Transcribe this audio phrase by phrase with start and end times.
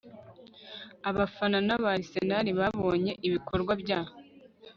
[1.09, 3.99] Abafana ba Arsenal babonye ibikorwa bya